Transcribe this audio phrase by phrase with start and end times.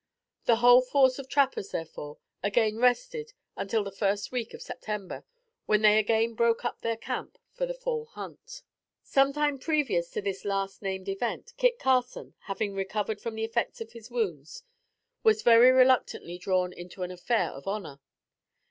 [0.45, 5.25] The whole force of trappers, therefore, again rested until the first week of September;
[5.67, 8.63] when, they again broke up their camp for the fall hunt.
[9.03, 13.79] Some time previous to this last named event Kit Carson, having recovered from the effects
[13.79, 14.63] of his wounds,
[15.21, 17.99] was very reluctantly drawn into an "affair of honor."